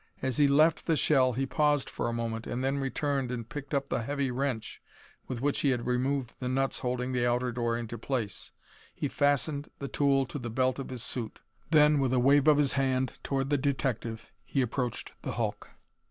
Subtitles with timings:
[0.19, 3.71] As he left the shell he paused for a moment, and then returned and picked
[3.71, 4.81] up the heavy wrench
[5.27, 8.51] with which he had removed the nuts holding the outer door into place.
[8.95, 11.41] He fastened the tool to the belt of his suit.
[11.69, 15.69] Then, with a wave of his hand toward the detective, he approached the hulk.